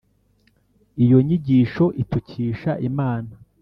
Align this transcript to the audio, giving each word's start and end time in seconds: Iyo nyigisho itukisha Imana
Iyo 1.03 1.17
nyigisho 1.25 1.85
itukisha 2.01 2.71
Imana 2.89 3.33